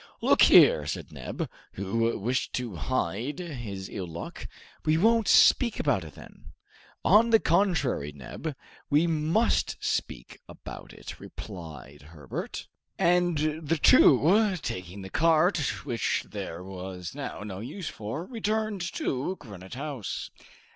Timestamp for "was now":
16.63-17.41